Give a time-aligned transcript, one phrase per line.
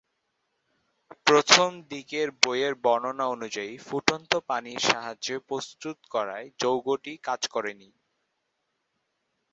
[1.27, 7.89] প্রথম দিকে বইয়ের বর্ণনা অনুযায়ী ফুটন্ত পানির সাহায্যে প্রস্তুত করায় যৌগটি কাজ করেনি।